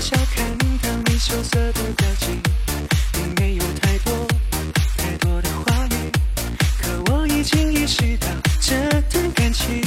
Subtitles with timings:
[0.00, 2.40] 笑看到你羞涩的表情，
[3.12, 4.26] 并没有太多
[4.96, 6.10] 太多的话语。
[6.80, 8.26] 可我已经意识到
[8.62, 8.74] 这
[9.10, 9.82] 段感情，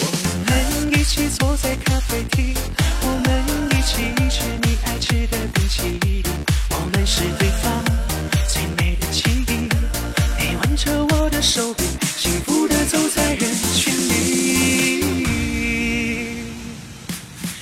[0.00, 0.02] 我
[0.46, 2.54] 们一起坐在咖啡厅，
[3.02, 3.44] 我们
[3.76, 6.24] 一起吃你爱吃的冰淇淋，
[6.70, 7.84] 我们是对方
[8.48, 9.68] 最美的记忆。
[10.38, 11.84] 你挽着我的手臂，
[12.16, 15.04] 幸福的走在人群里。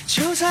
[0.07, 0.48] 就在。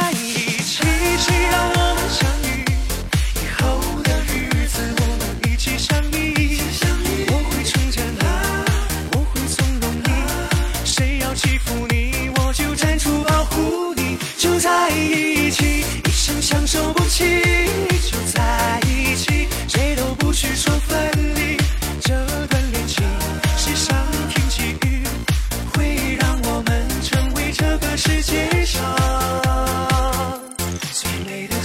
[31.31, 31.58] later.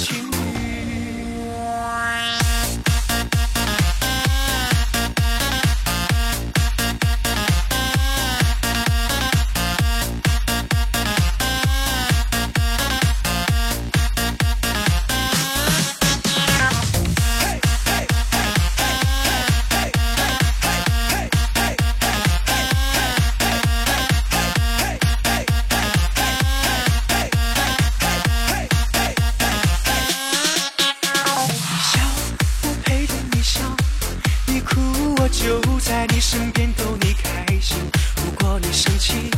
[35.85, 37.77] 在你身边逗你开心
[38.15, 39.29] 如果你生气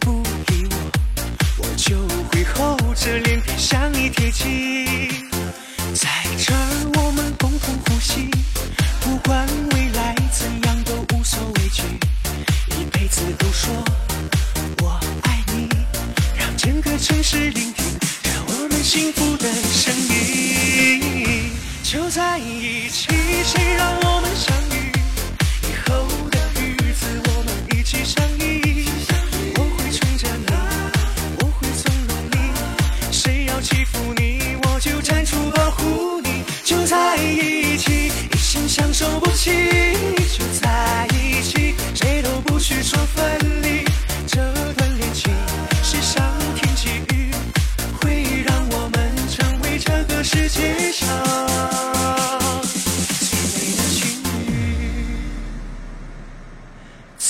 [0.00, 0.90] 不理我
[1.58, 1.98] 我就
[2.32, 4.86] 会厚着脸皮向你贴近
[5.94, 6.08] 在
[6.38, 8.30] 这儿我们共同呼吸
[9.02, 11.82] 不管未来怎样都无所畏惧。
[12.78, 13.70] 一辈子都说
[14.82, 15.68] 我爱你
[16.38, 17.84] 让整个城市聆听
[18.24, 19.89] 让我们幸福的声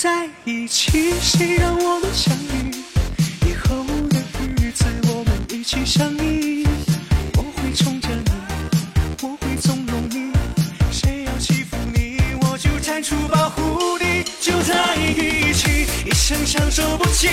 [0.01, 2.71] 在一起，谁让我们相遇？
[3.45, 4.17] 以后的
[4.57, 6.65] 日子，我们一起相依。
[7.37, 8.31] 我会宠着你，
[9.21, 10.33] 我会纵容你。
[10.91, 14.23] 谁要欺负你，我就站出保护你。
[14.39, 17.27] 就在一起，一生相守不弃